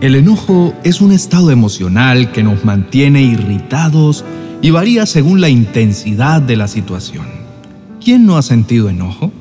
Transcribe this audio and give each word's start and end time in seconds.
El 0.00 0.14
enojo 0.14 0.74
es 0.84 1.00
un 1.00 1.10
estado 1.10 1.50
emocional 1.50 2.30
que 2.30 2.44
nos 2.44 2.64
mantiene 2.64 3.22
irritados 3.22 4.24
y 4.62 4.70
varía 4.70 5.06
según 5.06 5.40
la 5.40 5.48
intensidad 5.48 6.40
de 6.40 6.54
la 6.54 6.68
situación. 6.68 7.26
¿Quién 8.00 8.24
no 8.24 8.36
ha 8.36 8.42
sentido 8.42 8.88
enojo? 8.88 9.32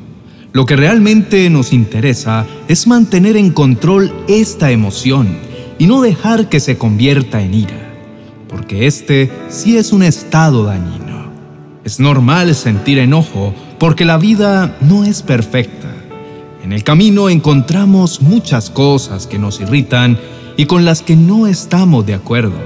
Lo 0.53 0.65
que 0.65 0.75
realmente 0.75 1.47
nos 1.51 1.73
interesa 1.73 2.47
es 2.67 2.87
mantener 2.87 3.37
en 3.37 3.51
control 3.51 4.11
esta 4.27 4.71
emoción 4.71 5.27
y 5.77 5.85
no 5.85 6.01
dejar 6.01 6.49
que 6.49 6.59
se 6.59 6.75
convierta 6.75 7.39
en 7.43 7.53
ira, 7.53 7.93
porque 8.49 8.87
este 8.87 9.31
sí 9.49 9.77
es 9.77 9.93
un 9.93 10.01
estado 10.01 10.63
dañino. 10.63 11.31
Es 11.83 11.99
normal 11.99 12.55
sentir 12.55 12.97
enojo 12.97 13.53
porque 13.77 14.05
la 14.05 14.17
vida 14.17 14.75
no 14.81 15.03
es 15.03 15.21
perfecta. 15.21 15.93
En 16.63 16.73
el 16.73 16.83
camino 16.83 17.29
encontramos 17.29 18.23
muchas 18.23 18.71
cosas 18.71 19.27
que 19.27 19.37
nos 19.37 19.61
irritan 19.61 20.17
y 20.57 20.65
con 20.65 20.83
las 20.83 21.01
que 21.01 21.15
no 21.15 21.47
estamos 21.47 22.05
de 22.05 22.15
acuerdo. 22.15 22.57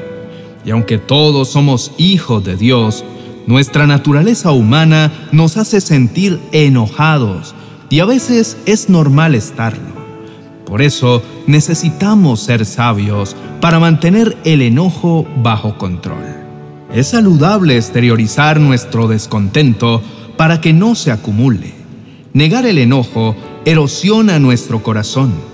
Y 0.66 0.72
aunque 0.72 0.98
todos 0.98 1.50
somos 1.50 1.92
hijos 1.98 2.44
de 2.44 2.56
Dios, 2.56 3.04
nuestra 3.46 3.86
naturaleza 3.86 4.52
humana 4.52 5.12
nos 5.32 5.58
hace 5.58 5.82
sentir 5.82 6.40
enojados 6.52 7.54
y 7.90 8.00
a 8.00 8.06
veces 8.06 8.58
es 8.66 8.90
normal 8.90 9.36
estarlo. 9.36 9.92
Por 10.66 10.82
eso 10.82 11.22
necesitamos 11.48 12.40
ser 12.40 12.66
sabios 12.66 13.36
para 13.60 13.80
mantener 13.80 14.38
el 14.46 14.62
enojo 14.62 15.28
bajo 15.44 15.78
control. 15.78 16.24
Es 16.94 17.08
saludable 17.10 17.76
exteriorizar 17.76 18.60
nuestro 18.60 19.08
descontento 19.08 20.02
para 20.38 20.62
que 20.62 20.72
no 20.72 20.96
se 20.96 21.12
acumule. 21.12 21.74
Negar 22.34 22.66
el 22.66 22.78
enojo 22.78 23.36
erosiona 23.66 24.40
nuestro 24.40 24.82
corazón. 24.82 25.51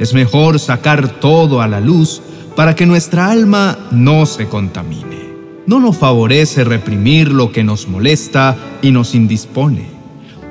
Es 0.00 0.12
mejor 0.14 0.58
sacar 0.58 1.20
todo 1.20 1.60
a 1.60 1.68
la 1.68 1.80
luz 1.80 2.20
para 2.56 2.74
que 2.74 2.86
nuestra 2.86 3.30
alma 3.30 3.78
no 3.92 4.26
se 4.26 4.48
contamine. 4.48 5.30
No 5.66 5.78
nos 5.78 5.98
favorece 5.98 6.64
reprimir 6.64 7.30
lo 7.30 7.52
que 7.52 7.62
nos 7.62 7.86
molesta 7.86 8.56
y 8.82 8.90
nos 8.90 9.14
indispone 9.14 10.00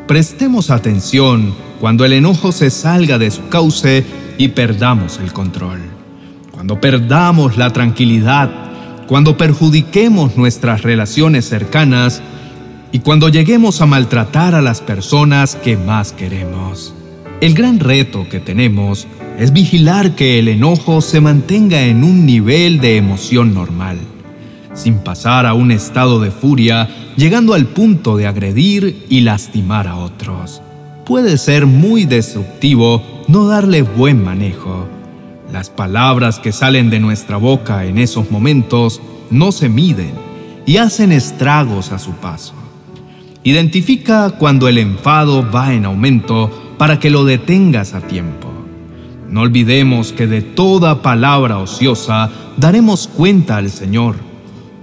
Prestemos 0.09 0.71
atención 0.71 1.53
cuando 1.79 2.03
el 2.03 2.13
enojo 2.13 2.51
se 2.51 2.71
salga 2.71 3.19
de 3.19 3.29
su 3.29 3.47
cauce 3.49 4.03
y 4.39 4.47
perdamos 4.47 5.19
el 5.19 5.31
control. 5.33 5.81
Cuando 6.49 6.81
perdamos 6.81 7.57
la 7.57 7.71
tranquilidad, 7.73 8.49
cuando 9.05 9.37
perjudiquemos 9.37 10.35
nuestras 10.35 10.81
relaciones 10.81 11.47
cercanas 11.47 12.23
y 12.91 13.01
cuando 13.01 13.29
lleguemos 13.29 13.81
a 13.81 13.85
maltratar 13.85 14.55
a 14.55 14.63
las 14.63 14.81
personas 14.81 15.55
que 15.55 15.77
más 15.77 16.11
queremos. 16.11 16.95
El 17.39 17.53
gran 17.53 17.79
reto 17.79 18.27
que 18.27 18.39
tenemos 18.39 19.05
es 19.39 19.53
vigilar 19.53 20.15
que 20.15 20.37
el 20.37 20.49
enojo 20.49 21.01
se 21.01 21.21
mantenga 21.21 21.81
en 21.81 22.03
un 22.03 22.25
nivel 22.25 22.79
de 22.79 22.97
emoción 22.97 23.53
normal 23.53 23.97
sin 24.79 24.99
pasar 24.99 25.45
a 25.45 25.53
un 25.53 25.71
estado 25.71 26.19
de 26.19 26.31
furia, 26.31 26.87
llegando 27.17 27.53
al 27.53 27.67
punto 27.67 28.17
de 28.17 28.27
agredir 28.27 29.05
y 29.09 29.21
lastimar 29.21 29.87
a 29.87 29.97
otros. 29.97 30.61
Puede 31.05 31.37
ser 31.37 31.65
muy 31.65 32.05
destructivo 32.05 33.03
no 33.27 33.47
darle 33.47 33.81
buen 33.81 34.23
manejo. 34.23 34.87
Las 35.51 35.69
palabras 35.69 36.39
que 36.39 36.51
salen 36.51 36.89
de 36.89 36.99
nuestra 36.99 37.37
boca 37.37 37.85
en 37.85 37.97
esos 37.97 38.31
momentos 38.31 39.01
no 39.31 39.51
se 39.51 39.69
miden 39.69 40.11
y 40.65 40.77
hacen 40.77 41.11
estragos 41.11 41.91
a 41.91 41.99
su 41.99 42.11
paso. 42.13 42.53
Identifica 43.43 44.29
cuando 44.31 44.67
el 44.67 44.77
enfado 44.77 45.49
va 45.49 45.73
en 45.73 45.85
aumento 45.85 46.75
para 46.77 46.99
que 46.99 47.09
lo 47.09 47.25
detengas 47.25 47.93
a 47.93 48.01
tiempo. 48.01 48.48
No 49.29 49.41
olvidemos 49.41 50.11
que 50.11 50.27
de 50.27 50.41
toda 50.41 51.01
palabra 51.01 51.59
ociosa 51.59 52.31
daremos 52.57 53.07
cuenta 53.07 53.57
al 53.57 53.69
Señor 53.69 54.29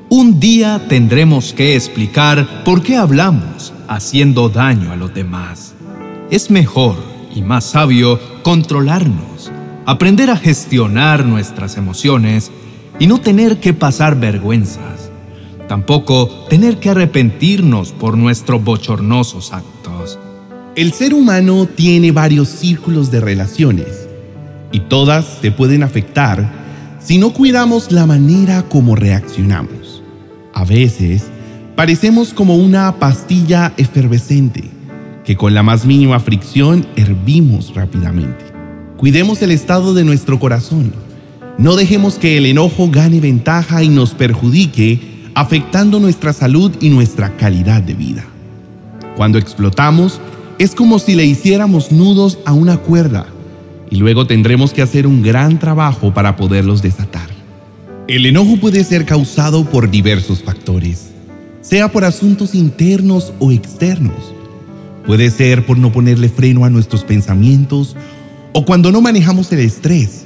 un 0.08 0.38
día 0.38 0.86
tendremos 0.88 1.52
que 1.52 1.74
explicar 1.74 2.62
por 2.64 2.80
qué 2.80 2.96
hablamos 2.96 3.72
haciendo 3.88 4.48
daño 4.48 4.92
a 4.92 4.96
los 4.96 5.12
demás. 5.12 5.74
Es 6.30 6.48
mejor 6.48 6.94
y 7.34 7.42
más 7.42 7.64
sabio 7.64 8.20
controlarnos, 8.44 9.50
aprender 9.84 10.30
a 10.30 10.36
gestionar 10.36 11.26
nuestras 11.26 11.76
emociones 11.76 12.52
y 13.00 13.08
no 13.08 13.18
tener 13.18 13.58
que 13.58 13.74
pasar 13.74 14.20
vergüenzas. 14.20 15.10
Tampoco 15.66 16.28
tener 16.48 16.78
que 16.78 16.90
arrepentirnos 16.90 17.90
por 17.90 18.16
nuestros 18.16 18.62
bochornosos 18.62 19.52
actos. 19.52 20.20
El 20.76 20.92
ser 20.92 21.14
humano 21.14 21.66
tiene 21.66 22.12
varios 22.12 22.48
círculos 22.48 23.10
de 23.10 23.20
relaciones 23.20 24.05
y 24.72 24.80
todas 24.80 25.38
se 25.40 25.50
pueden 25.50 25.82
afectar 25.82 26.66
si 27.06 27.18
no 27.18 27.32
cuidamos 27.32 27.92
la 27.92 28.04
manera 28.04 28.62
como 28.62 28.96
reaccionamos. 28.96 30.02
A 30.52 30.64
veces 30.64 31.24
parecemos 31.76 32.32
como 32.32 32.56
una 32.56 32.98
pastilla 32.98 33.72
efervescente 33.76 34.64
que 35.24 35.36
con 35.36 35.54
la 35.54 35.62
más 35.62 35.84
mínima 35.84 36.18
fricción 36.18 36.86
hervimos 36.96 37.74
rápidamente. 37.74 38.44
Cuidemos 38.96 39.42
el 39.42 39.50
estado 39.50 39.94
de 39.94 40.04
nuestro 40.04 40.40
corazón. 40.40 40.92
No 41.58 41.76
dejemos 41.76 42.14
que 42.14 42.38
el 42.38 42.46
enojo 42.46 42.90
gane 42.90 43.20
ventaja 43.20 43.82
y 43.82 43.88
nos 43.88 44.14
perjudique, 44.14 45.30
afectando 45.34 46.00
nuestra 46.00 46.32
salud 46.32 46.72
y 46.80 46.90
nuestra 46.90 47.36
calidad 47.36 47.82
de 47.82 47.94
vida. 47.94 48.24
Cuando 49.16 49.38
explotamos, 49.38 50.20
es 50.58 50.74
como 50.74 50.98
si 50.98 51.14
le 51.14 51.24
hiciéramos 51.24 51.92
nudos 51.92 52.38
a 52.44 52.52
una 52.52 52.78
cuerda 52.78 53.26
y 53.90 53.96
luego 53.96 54.26
tendremos 54.26 54.72
que 54.72 54.82
hacer 54.82 55.06
un 55.06 55.22
gran 55.22 55.58
trabajo 55.58 56.12
para 56.12 56.36
poderlos 56.36 56.82
desatar. 56.82 57.28
El 58.08 58.26
enojo 58.26 58.56
puede 58.58 58.84
ser 58.84 59.04
causado 59.04 59.64
por 59.64 59.90
diversos 59.90 60.42
factores, 60.42 61.10
sea 61.60 61.90
por 61.90 62.04
asuntos 62.04 62.54
internos 62.54 63.32
o 63.38 63.50
externos. 63.50 64.32
Puede 65.06 65.30
ser 65.30 65.66
por 65.66 65.78
no 65.78 65.92
ponerle 65.92 66.28
freno 66.28 66.64
a 66.64 66.70
nuestros 66.70 67.04
pensamientos 67.04 67.96
o 68.52 68.64
cuando 68.64 68.90
no 68.92 69.00
manejamos 69.00 69.50
el 69.52 69.60
estrés 69.60 70.24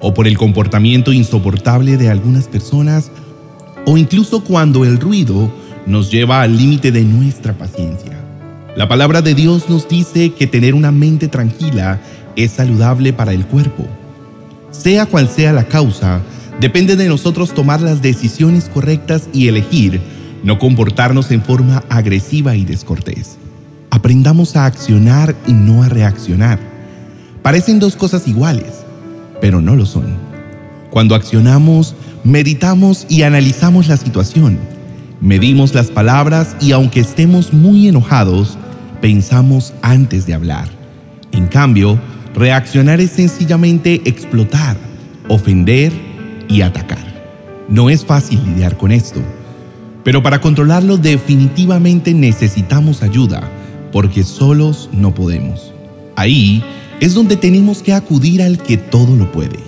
o 0.00 0.14
por 0.14 0.26
el 0.26 0.36
comportamiento 0.36 1.12
insoportable 1.12 1.96
de 1.96 2.08
algunas 2.08 2.48
personas 2.48 3.10
o 3.86 3.96
incluso 3.96 4.42
cuando 4.44 4.84
el 4.84 4.98
ruido 4.98 5.52
nos 5.86 6.10
lleva 6.10 6.42
al 6.42 6.56
límite 6.56 6.92
de 6.92 7.04
nuestra 7.04 7.54
paciencia. 7.54 8.18
La 8.76 8.88
palabra 8.88 9.22
de 9.22 9.34
Dios 9.34 9.68
nos 9.68 9.88
dice 9.88 10.32
que 10.32 10.46
tener 10.46 10.74
una 10.74 10.92
mente 10.92 11.28
tranquila 11.28 12.00
es 12.36 12.52
saludable 12.52 13.12
para 13.12 13.32
el 13.32 13.46
cuerpo. 13.46 13.86
Sea 14.70 15.06
cual 15.06 15.28
sea 15.28 15.52
la 15.52 15.64
causa, 15.64 16.20
Depende 16.60 16.94
de 16.94 17.08
nosotros 17.08 17.54
tomar 17.54 17.80
las 17.80 18.02
decisiones 18.02 18.68
correctas 18.68 19.30
y 19.32 19.48
elegir 19.48 19.98
no 20.44 20.58
comportarnos 20.58 21.30
en 21.30 21.42
forma 21.42 21.82
agresiva 21.88 22.54
y 22.54 22.66
descortés. 22.66 23.38
Aprendamos 23.90 24.56
a 24.56 24.66
accionar 24.66 25.34
y 25.46 25.54
no 25.54 25.82
a 25.82 25.88
reaccionar. 25.88 26.58
Parecen 27.42 27.78
dos 27.78 27.96
cosas 27.96 28.28
iguales, 28.28 28.84
pero 29.40 29.62
no 29.62 29.74
lo 29.74 29.86
son. 29.86 30.18
Cuando 30.90 31.14
accionamos, 31.14 31.94
meditamos 32.24 33.06
y 33.08 33.22
analizamos 33.22 33.88
la 33.88 33.96
situación. 33.96 34.58
Medimos 35.22 35.74
las 35.74 35.86
palabras 35.86 36.56
y 36.60 36.72
aunque 36.72 37.00
estemos 37.00 37.54
muy 37.54 37.88
enojados, 37.88 38.58
pensamos 39.00 39.72
antes 39.80 40.26
de 40.26 40.34
hablar. 40.34 40.68
En 41.32 41.46
cambio, 41.46 41.98
reaccionar 42.34 43.00
es 43.00 43.10
sencillamente 43.10 44.02
explotar, 44.04 44.76
ofender 45.28 45.92
y 46.48 46.62
atacar. 46.62 47.04
No 47.68 47.90
es 47.90 48.04
fácil 48.04 48.40
lidiar 48.44 48.76
con 48.76 48.92
esto, 48.92 49.20
pero 50.04 50.22
para 50.22 50.40
controlarlo 50.40 50.96
definitivamente 50.96 52.14
necesitamos 52.14 53.02
ayuda, 53.02 53.48
porque 53.92 54.22
solos 54.22 54.88
no 54.92 55.14
podemos. 55.14 55.72
Ahí 56.16 56.64
es 57.00 57.14
donde 57.14 57.36
tenemos 57.36 57.82
que 57.82 57.92
acudir 57.92 58.42
al 58.42 58.58
que 58.58 58.76
todo 58.76 59.16
lo 59.16 59.30
puede. 59.32 59.58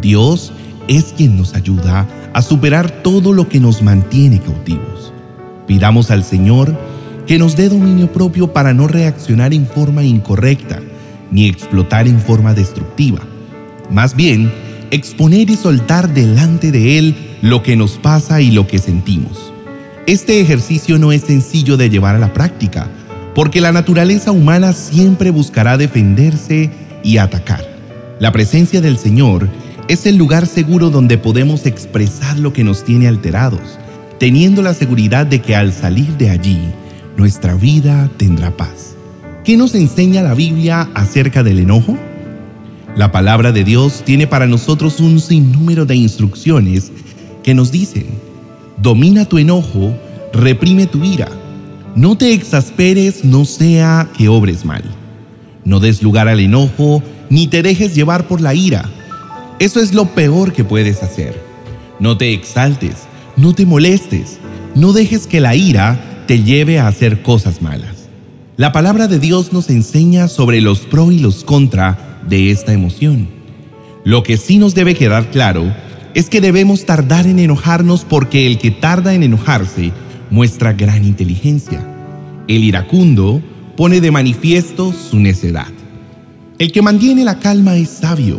Dios 0.00 0.52
es 0.88 1.14
quien 1.16 1.36
nos 1.36 1.54
ayuda 1.54 2.06
a 2.34 2.42
superar 2.42 2.90
todo 3.02 3.32
lo 3.32 3.48
que 3.48 3.60
nos 3.60 3.82
mantiene 3.82 4.40
cautivos. 4.40 5.12
Pidamos 5.66 6.10
al 6.10 6.24
Señor 6.24 6.76
que 7.26 7.38
nos 7.38 7.56
dé 7.56 7.68
dominio 7.68 8.12
propio 8.12 8.52
para 8.52 8.74
no 8.74 8.88
reaccionar 8.88 9.54
en 9.54 9.66
forma 9.66 10.02
incorrecta 10.02 10.80
ni 11.32 11.48
explotar 11.48 12.06
en 12.06 12.20
forma 12.20 12.54
destructiva. 12.54 13.20
Más 13.90 14.14
bien, 14.14 14.52
exponer 14.90 15.50
y 15.50 15.56
soltar 15.56 16.12
delante 16.12 16.70
de 16.70 16.98
Él 16.98 17.16
lo 17.40 17.62
que 17.62 17.74
nos 17.74 17.92
pasa 17.92 18.40
y 18.40 18.50
lo 18.50 18.66
que 18.66 18.78
sentimos. 18.78 19.52
Este 20.06 20.40
ejercicio 20.40 20.98
no 20.98 21.10
es 21.12 21.22
sencillo 21.22 21.76
de 21.76 21.90
llevar 21.90 22.14
a 22.14 22.18
la 22.18 22.32
práctica, 22.32 22.88
porque 23.34 23.60
la 23.60 23.72
naturaleza 23.72 24.30
humana 24.30 24.72
siempre 24.72 25.30
buscará 25.30 25.76
defenderse 25.76 26.70
y 27.02 27.16
atacar. 27.16 27.64
La 28.18 28.30
presencia 28.30 28.80
del 28.80 28.98
Señor 28.98 29.48
es 29.88 30.06
el 30.06 30.16
lugar 30.16 30.46
seguro 30.46 30.90
donde 30.90 31.18
podemos 31.18 31.66
expresar 31.66 32.38
lo 32.38 32.52
que 32.52 32.64
nos 32.64 32.84
tiene 32.84 33.08
alterados, 33.08 33.78
teniendo 34.18 34.62
la 34.62 34.74
seguridad 34.74 35.26
de 35.26 35.40
que 35.40 35.56
al 35.56 35.72
salir 35.72 36.16
de 36.18 36.30
allí, 36.30 36.60
nuestra 37.16 37.54
vida 37.54 38.08
tendrá 38.16 38.50
paz. 38.56 38.91
¿Qué 39.44 39.56
nos 39.56 39.74
enseña 39.74 40.22
la 40.22 40.34
Biblia 40.34 40.88
acerca 40.94 41.42
del 41.42 41.58
enojo? 41.58 41.98
La 42.94 43.10
palabra 43.10 43.50
de 43.50 43.64
Dios 43.64 44.02
tiene 44.04 44.28
para 44.28 44.46
nosotros 44.46 45.00
un 45.00 45.18
sinnúmero 45.18 45.84
de 45.84 45.96
instrucciones 45.96 46.92
que 47.42 47.52
nos 47.52 47.72
dicen, 47.72 48.06
domina 48.76 49.24
tu 49.24 49.38
enojo, 49.38 49.98
reprime 50.32 50.86
tu 50.86 51.02
ira, 51.02 51.28
no 51.96 52.16
te 52.16 52.32
exasperes, 52.32 53.24
no 53.24 53.44
sea 53.44 54.08
que 54.16 54.28
obres 54.28 54.64
mal. 54.64 54.84
No 55.64 55.80
des 55.80 56.04
lugar 56.04 56.28
al 56.28 56.38
enojo, 56.38 57.02
ni 57.28 57.48
te 57.48 57.64
dejes 57.64 57.96
llevar 57.96 58.28
por 58.28 58.40
la 58.40 58.54
ira. 58.54 58.88
Eso 59.58 59.80
es 59.80 59.92
lo 59.92 60.06
peor 60.06 60.52
que 60.52 60.62
puedes 60.62 61.02
hacer. 61.02 61.42
No 61.98 62.16
te 62.16 62.32
exaltes, 62.32 63.08
no 63.36 63.54
te 63.54 63.66
molestes, 63.66 64.38
no 64.76 64.92
dejes 64.92 65.26
que 65.26 65.40
la 65.40 65.56
ira 65.56 66.24
te 66.28 66.44
lleve 66.44 66.78
a 66.78 66.86
hacer 66.86 67.22
cosas 67.22 67.60
malas. 67.60 68.01
La 68.58 68.70
palabra 68.70 69.08
de 69.08 69.18
Dios 69.18 69.54
nos 69.54 69.70
enseña 69.70 70.28
sobre 70.28 70.60
los 70.60 70.80
pro 70.80 71.10
y 71.10 71.18
los 71.18 71.42
contra 71.42 72.20
de 72.28 72.50
esta 72.50 72.74
emoción. 72.74 73.28
Lo 74.04 74.22
que 74.22 74.36
sí 74.36 74.58
nos 74.58 74.74
debe 74.74 74.94
quedar 74.94 75.30
claro 75.30 75.74
es 76.12 76.28
que 76.28 76.42
debemos 76.42 76.84
tardar 76.84 77.26
en 77.26 77.38
enojarnos 77.38 78.04
porque 78.04 78.46
el 78.46 78.58
que 78.58 78.70
tarda 78.70 79.14
en 79.14 79.22
enojarse 79.22 79.90
muestra 80.28 80.74
gran 80.74 81.06
inteligencia. 81.06 81.82
El 82.46 82.62
iracundo 82.64 83.40
pone 83.74 84.02
de 84.02 84.10
manifiesto 84.10 84.92
su 84.92 85.18
necedad. 85.18 85.72
El 86.58 86.72
que 86.72 86.82
mantiene 86.82 87.24
la 87.24 87.38
calma 87.38 87.76
es 87.76 87.88
sabio 87.88 88.38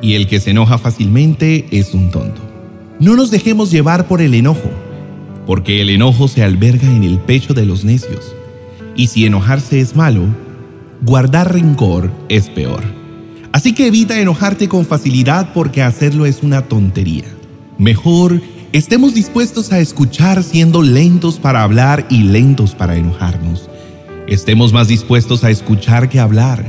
y 0.00 0.14
el 0.14 0.26
que 0.26 0.40
se 0.40 0.52
enoja 0.52 0.78
fácilmente 0.78 1.66
es 1.70 1.92
un 1.92 2.10
tonto. 2.10 2.40
No 2.98 3.14
nos 3.14 3.30
dejemos 3.30 3.70
llevar 3.70 4.08
por 4.08 4.22
el 4.22 4.32
enojo, 4.32 4.70
porque 5.46 5.82
el 5.82 5.90
enojo 5.90 6.28
se 6.28 6.42
alberga 6.42 6.88
en 6.88 7.04
el 7.04 7.18
pecho 7.18 7.52
de 7.52 7.66
los 7.66 7.84
necios. 7.84 8.34
Y 9.00 9.06
si 9.06 9.24
enojarse 9.24 9.80
es 9.80 9.96
malo, 9.96 10.26
guardar 11.00 11.54
rencor 11.54 12.10
es 12.28 12.50
peor. 12.50 12.82
Así 13.50 13.72
que 13.72 13.86
evita 13.86 14.20
enojarte 14.20 14.68
con 14.68 14.84
facilidad 14.84 15.54
porque 15.54 15.80
hacerlo 15.80 16.26
es 16.26 16.42
una 16.42 16.68
tontería. 16.68 17.24
Mejor 17.78 18.42
estemos 18.72 19.14
dispuestos 19.14 19.72
a 19.72 19.80
escuchar 19.80 20.42
siendo 20.42 20.82
lentos 20.82 21.38
para 21.38 21.62
hablar 21.62 22.06
y 22.10 22.24
lentos 22.24 22.74
para 22.74 22.94
enojarnos. 22.94 23.70
Estemos 24.28 24.74
más 24.74 24.88
dispuestos 24.88 25.44
a 25.44 25.50
escuchar 25.50 26.10
que 26.10 26.20
hablar. 26.20 26.62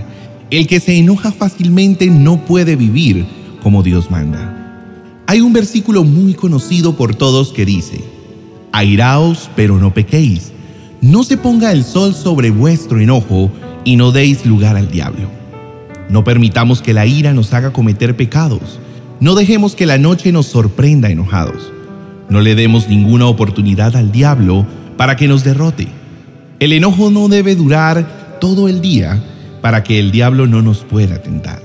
El 0.51 0.68
que 0.68 0.80
se 0.80 0.98
enoja 0.98 1.33
fácilmente 1.33 2.07
no 2.07 2.45
puede 2.45 2.78
vivir 2.78 3.25
como 3.62 3.83
Dios 3.83 4.10
manda. 4.10 4.80
Hay 5.28 5.42
un 5.42 5.51
versículo 5.51 6.06
muy 6.06 6.33
conocido 6.36 6.95
por 6.95 7.13
todos 7.13 7.51
que 7.51 7.66
dice, 7.66 8.01
Airaos, 8.72 9.50
pero 9.54 9.80
no 9.80 9.94
pequéis. 9.94 10.54
No 11.01 11.24
se 11.24 11.36
ponga 11.36 11.71
el 11.71 11.83
sol 11.83 12.13
sobre 12.13 12.51
vuestro 12.51 13.00
enojo 13.00 13.50
y 13.83 13.95
no 13.95 14.12
deis 14.12 14.45
lugar 14.45 14.77
al 14.77 14.92
diablo. 14.92 15.31
No 16.09 16.24
permitamos 16.24 16.83
que 16.83 16.94
la 16.94 17.07
ira 17.07 17.33
nos 17.33 17.56
haga 17.56 17.74
cometer 17.74 18.15
pecados. 18.15 18.80
No 19.19 19.33
dejemos 19.33 19.75
que 19.75 19.88
la 19.88 19.98
noche 19.98 20.31
nos 20.31 20.45
sorprenda 20.45 21.09
enojados. 21.09 21.71
No 22.30 22.39
le 22.39 22.53
demos 22.53 22.88
ninguna 22.88 23.25
oportunidad 23.25 23.95
al 23.95 24.12
diablo 24.12 24.68
para 24.95 25.15
que 25.15 25.27
nos 25.27 25.44
derrote. 25.44 25.88
El 26.59 26.71
enojo 26.71 27.09
no 27.09 27.30
debe 27.30 27.56
durar 27.56 28.38
todo 28.39 28.68
el 28.68 28.80
día 28.80 29.24
para 29.59 29.81
que 29.81 29.97
el 29.97 30.12
diablo 30.12 30.45
no 30.45 30.62
nos 30.62 30.83
pueda 30.83 31.19
tentar. 31.19 31.63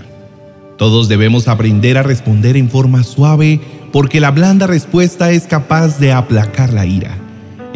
Todos 0.78 1.08
debemos 1.08 1.46
aprender 1.46 1.98
a 1.98 2.02
responder 2.02 2.56
en 2.56 2.70
forma 2.70 3.02
suave 3.02 3.60
porque 3.92 4.18
la 4.18 4.30
blanda 4.30 4.66
respuesta 4.66 5.30
es 5.30 5.42
capaz 5.42 5.98
de 5.98 6.12
aplacar 6.12 6.72
la 6.72 6.86
ira. 6.86 7.25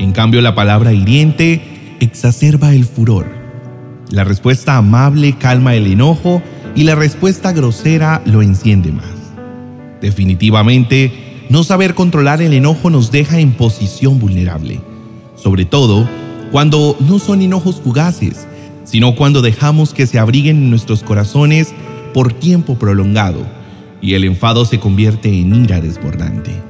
En 0.01 0.13
cambio, 0.13 0.41
la 0.41 0.55
palabra 0.55 0.95
hiriente 0.95 1.61
exacerba 2.01 2.73
el 2.73 2.87
furor. 2.87 3.27
La 4.09 4.25
respuesta 4.25 4.79
amable 4.79 5.37
calma 5.37 5.75
el 5.75 5.87
enojo 5.87 6.43
y 6.75 6.85
la 6.85 6.95
respuesta 6.95 7.53
grosera 7.53 8.23
lo 8.25 8.41
enciende 8.41 8.93
más. 8.93 9.05
Definitivamente, 10.01 11.45
no 11.51 11.65
saber 11.65 11.95
controlar 11.95 12.41
el 12.41 12.55
enojo 12.55 12.89
nos 12.89 13.13
deja 13.13 13.41
en 13.41 13.53
posición 13.53 14.19
vulnerable, 14.19 14.81
sobre 15.37 15.67
todo 15.67 16.09
cuando 16.51 16.97
no 17.01 17.19
son 17.19 17.43
enojos 17.43 17.83
fugaces, 17.83 18.49
sino 18.85 19.15
cuando 19.15 19.43
dejamos 19.43 19.93
que 19.93 20.07
se 20.07 20.19
abriguen 20.19 20.57
en 20.57 20.71
nuestros 20.71 21.03
corazones 21.03 21.75
por 22.15 22.33
tiempo 22.33 22.79
prolongado 22.79 23.47
y 24.01 24.15
el 24.15 24.25
enfado 24.25 24.65
se 24.65 24.81
convierte 24.81 25.29
en 25.29 25.55
ira 25.55 25.79
desbordante. 25.83 26.70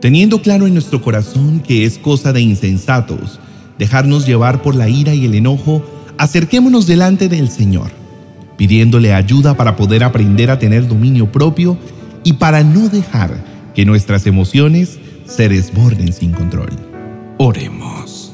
Teniendo 0.00 0.40
claro 0.40 0.66
en 0.66 0.74
nuestro 0.74 1.02
corazón 1.02 1.60
que 1.60 1.84
es 1.84 1.98
cosa 1.98 2.32
de 2.32 2.40
insensatos 2.40 3.38
dejarnos 3.78 4.26
llevar 4.26 4.60
por 4.60 4.74
la 4.74 4.88
ira 4.88 5.14
y 5.14 5.24
el 5.24 5.34
enojo, 5.34 5.82
acerquémonos 6.18 6.86
delante 6.86 7.30
del 7.30 7.48
Señor, 7.48 7.90
pidiéndole 8.58 9.14
ayuda 9.14 9.56
para 9.56 9.76
poder 9.76 10.04
aprender 10.04 10.50
a 10.50 10.58
tener 10.58 10.86
dominio 10.86 11.32
propio 11.32 11.78
y 12.22 12.34
para 12.34 12.62
no 12.62 12.90
dejar 12.90 13.42
que 13.74 13.86
nuestras 13.86 14.26
emociones 14.26 14.98
se 15.24 15.48
desborden 15.48 16.12
sin 16.12 16.32
control. 16.32 16.70
Oremos. 17.38 18.32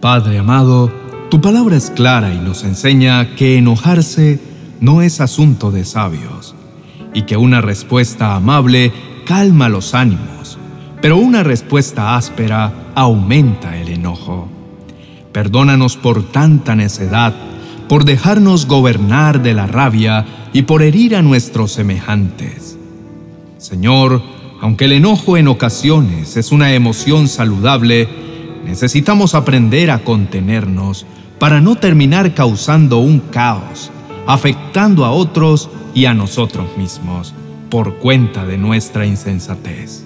Padre 0.00 0.38
amado, 0.38 0.90
tu 1.30 1.42
palabra 1.42 1.76
es 1.76 1.90
clara 1.90 2.32
y 2.32 2.38
nos 2.38 2.64
enseña 2.64 3.34
que 3.34 3.58
enojarse 3.58 4.40
no 4.80 5.02
es 5.02 5.20
asunto 5.20 5.70
de 5.70 5.84
sabios, 5.84 6.54
y 7.12 7.22
que 7.22 7.36
una 7.36 7.60
respuesta 7.60 8.36
amable 8.36 8.92
calma 9.26 9.68
los 9.68 9.94
ánimos, 9.94 10.37
pero 11.00 11.16
una 11.16 11.42
respuesta 11.42 12.16
áspera 12.16 12.72
aumenta 12.94 13.76
el 13.76 13.88
enojo. 13.88 14.48
Perdónanos 15.32 15.96
por 15.96 16.24
tanta 16.30 16.74
necedad, 16.74 17.34
por 17.88 18.04
dejarnos 18.04 18.66
gobernar 18.66 19.42
de 19.42 19.54
la 19.54 19.66
rabia 19.66 20.24
y 20.52 20.62
por 20.62 20.82
herir 20.82 21.16
a 21.16 21.22
nuestros 21.22 21.72
semejantes. 21.72 22.78
Señor, 23.58 24.22
aunque 24.60 24.86
el 24.86 24.92
enojo 24.92 25.36
en 25.36 25.48
ocasiones 25.48 26.36
es 26.36 26.52
una 26.52 26.72
emoción 26.72 27.28
saludable, 27.28 28.08
necesitamos 28.64 29.34
aprender 29.34 29.90
a 29.90 30.00
contenernos 30.00 31.06
para 31.38 31.60
no 31.60 31.76
terminar 31.76 32.34
causando 32.34 32.98
un 32.98 33.20
caos 33.20 33.90
afectando 34.28 35.06
a 35.06 35.10
otros 35.10 35.70
y 35.94 36.04
a 36.04 36.12
nosotros 36.12 36.76
mismos 36.76 37.32
por 37.70 37.94
cuenta 37.94 38.44
de 38.44 38.58
nuestra 38.58 39.06
insensatez. 39.06 40.04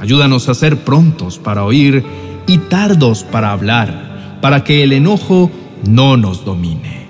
Ayúdanos 0.00 0.48
a 0.48 0.54
ser 0.54 0.78
prontos 0.78 1.38
para 1.38 1.64
oír 1.64 2.04
y 2.46 2.58
tardos 2.58 3.24
para 3.24 3.52
hablar, 3.52 4.38
para 4.40 4.62
que 4.64 4.82
el 4.82 4.92
enojo 4.92 5.50
no 5.88 6.16
nos 6.16 6.44
domine. 6.44 7.06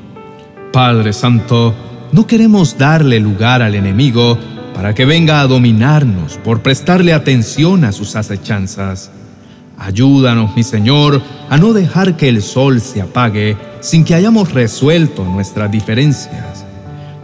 Padre 0.73 1.13
Santo, 1.13 1.75
no 2.13 2.27
queremos 2.27 2.79
darle 2.79 3.19
lugar 3.19 3.63
al 3.63 3.75
enemigo 3.75 4.39
para 4.75 4.95
que 4.95 5.07
venga 5.07 5.41
a 5.41 5.47
dominarnos 5.47 6.39
por 6.45 6.61
prestarle 6.61 7.15
atención 7.15 7.85
a 7.85 7.93
sus 7.93 8.15
acechanzas. 8.15 9.11
Ayúdanos, 9.79 10.55
mi 10.55 10.63
Señor, 10.63 11.23
a 11.49 11.57
no 11.57 11.73
dejar 11.73 12.17
que 12.17 12.29
el 12.29 12.43
sol 12.43 12.81
se 12.81 13.01
apague 13.01 13.57
sin 13.81 14.05
que 14.05 14.15
hayamos 14.15 14.53
resuelto 14.53 15.25
nuestras 15.25 15.71
diferencias. 15.71 16.66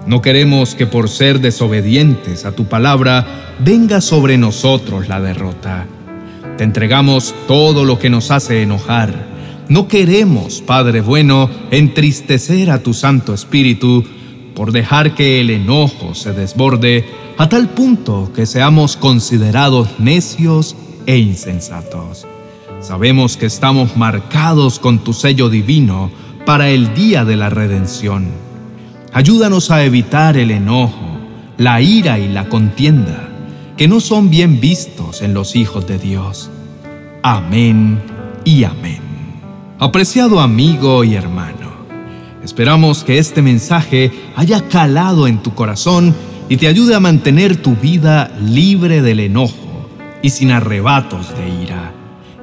No 0.07 0.21
queremos 0.21 0.75
que 0.75 0.87
por 0.87 1.09
ser 1.09 1.41
desobedientes 1.41 2.45
a 2.45 2.53
tu 2.53 2.65
palabra 2.65 3.55
venga 3.61 4.01
sobre 4.01 4.37
nosotros 4.37 5.09
la 5.09 5.21
derrota. 5.21 5.87
Te 6.59 6.65
entregamos 6.65 7.35
todo 7.47 7.85
lo 7.85 7.99
que 7.99 8.11
nos 8.11 8.31
hace 8.31 8.63
enojar. 8.63 9.15
No 9.69 9.87
queremos, 9.87 10.61
Padre 10.61 11.01
bueno, 11.01 11.49
entristecer 11.71 12.71
a 12.71 12.83
tu 12.83 12.95
Santo 12.95 13.33
Espíritu 13.33 14.05
por 14.57 14.73
dejar 14.73 15.15
que 15.15 15.41
el 15.41 15.51
enojo 15.51 16.15
se 16.15 16.33
desborde 16.33 17.05
a 17.39 17.49
tal 17.49 17.69
punto 17.69 18.33
que 18.35 18.45
seamos 18.45 18.97
considerados 18.97 19.89
necios 19.99 20.77
e 21.07 21.19
insensatos. 21.19 22.27
Sabemos 22.81 23.37
que 23.37 23.47
estamos 23.47 23.97
marcados 23.97 24.81
con 24.81 24.99
tu 24.99 25.13
sello 25.13 25.49
divino 25.49 26.11
para 26.45 26.71
el 26.71 26.93
día 26.95 27.25
de 27.25 27.37
la 27.37 27.49
redención. 27.49 28.52
Ayúdanos 29.12 29.71
a 29.71 29.85
evitar 29.85 30.37
el 30.37 30.50
enojo, 30.50 31.19
la 31.59 31.81
ira 31.81 32.19
y 32.19 32.28
la 32.28 32.49
contienda, 32.49 33.28
que 33.76 33.87
no 33.87 34.00
son 34.00 34.31
bien 34.31 34.61
vistos 34.61 35.23
en 35.23 35.35
los 35.35 35.54
hijos 35.54 35.87
de 35.87 35.99
Dios. 35.99 36.50
Amén 37.23 38.00
y 38.45 38.64
amén. 38.64 39.00
Apreciado 39.78 40.40
amigo 40.40 41.04
y 41.04 41.14
hermano, 41.14 41.73
esperamos 42.42 43.04
que 43.04 43.19
este 43.19 43.42
mensaje 43.42 44.11
haya 44.35 44.66
calado 44.69 45.26
en 45.26 45.42
tu 45.42 45.54
corazón 45.54 46.14
y 46.49 46.57
te 46.57 46.69
ayude 46.69 46.95
a 46.95 47.00
mantener 47.00 47.57
tu 47.57 47.76
vida 47.76 48.35
libre 48.40 49.02
del 49.02 49.21
enojo 49.21 49.88
y 50.23 50.31
sin 50.31 50.52
arrebatos 50.52 51.28
de 51.37 51.62
ira 51.62 51.92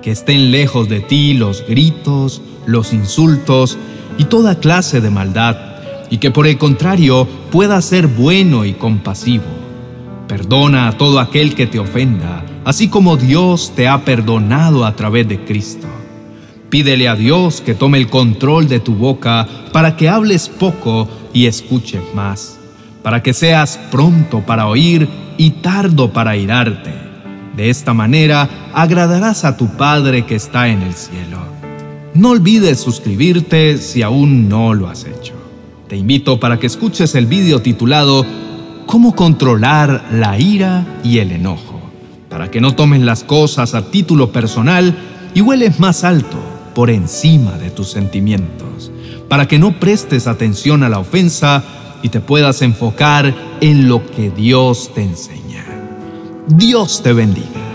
que 0.02 0.12
estén 0.12 0.52
lejos 0.52 0.88
de 0.90 1.02
ti 1.02 1.34
los 1.34 1.66
gritos, 1.68 2.42
los 2.66 2.94
insultos 2.94 3.78
y 4.18 4.26
toda 4.26 4.60
clase 4.60 5.02
de 5.02 5.10
maldad, 5.10 5.69
y 6.10 6.18
que 6.18 6.32
por 6.32 6.48
el 6.48 6.58
contrario 6.58 7.28
pueda 7.52 7.82
ser 7.82 8.08
bueno 8.08 8.66
y 8.66 8.74
compasivo. 8.74 9.46
Perdona 10.28 10.88
a 10.88 10.98
todo 10.98 11.20
aquel 11.20 11.56
que 11.56 11.68
te 11.68 11.80
ofenda, 11.80 12.44
así 12.66 12.88
como 12.88 13.18
Dios 13.18 13.74
te 13.76 13.88
ha 13.88 14.06
perdonado 14.06 14.86
a 14.86 14.96
través 14.96 15.28
de 15.28 15.44
Cristo. 15.44 15.88
Pídele 16.70 17.08
a 17.08 17.16
Dios 17.16 17.62
que 17.62 17.74
tome 17.74 17.98
el 17.98 18.10
control 18.10 18.68
de 18.68 18.80
tu 18.80 18.94
boca 18.94 19.48
para 19.74 19.98
que 19.98 20.08
hables 20.08 20.50
poco 20.50 21.08
y 21.34 21.48
escuches 21.48 22.02
más. 22.14 22.60
para 23.04 23.24
que 23.24 23.34
seas 23.34 23.80
pronto 23.92 24.42
para 24.42 24.68
oír 24.68 25.08
y 25.38 25.52
tardo 25.52 26.12
para 26.12 26.36
irarte. 26.36 26.94
De 27.56 27.70
esta 27.70 27.94
manera 27.94 28.50
agradarás 28.74 29.46
a 29.46 29.58
tu 29.58 29.68
Padre 29.78 30.26
que 30.26 30.36
está 30.36 30.68
en 30.68 30.82
el 30.82 30.94
cielo. 30.94 31.40
No 32.14 32.32
olvides 32.32 32.80
suscribirte 32.80 33.78
si 33.78 34.02
aún 34.02 34.50
no 34.50 34.74
lo 34.74 34.90
has 34.90 35.06
hecho. 35.06 35.39
Te 35.90 35.98
invito 35.98 36.40
para 36.40 36.60
que 36.60 36.68
escuches 36.68 37.16
el 37.16 37.26
vídeo 37.26 37.64
titulado 37.64 38.24
Cómo 38.86 39.16
controlar 39.16 40.06
la 40.12 40.38
ira 40.38 40.86
y 41.04 41.18
el 41.18 41.32
enojo, 41.32 41.82
para 42.30 42.52
que 42.52 42.62
no 42.62 42.76
tomes 42.76 43.02
las 43.02 43.24
cosas 43.24 43.74
a 43.74 43.90
título 43.90 44.32
personal 44.32 44.96
y 45.34 45.42
hueles 45.42 45.80
más 45.80 46.04
alto 46.04 46.38
por 46.76 46.92
encima 46.92 47.54
de 47.54 47.72
tus 47.72 47.90
sentimientos, 47.90 48.92
para 49.28 49.48
que 49.48 49.58
no 49.58 49.80
prestes 49.80 50.28
atención 50.28 50.84
a 50.84 50.90
la 50.90 51.00
ofensa 51.00 51.64
y 52.04 52.10
te 52.10 52.20
puedas 52.20 52.62
enfocar 52.62 53.34
en 53.60 53.90
lo 53.90 54.06
que 54.12 54.30
Dios 54.30 54.92
te 54.94 55.02
enseña. 55.02 55.66
Dios 56.46 57.02
te 57.02 57.14
bendiga. 57.14 57.69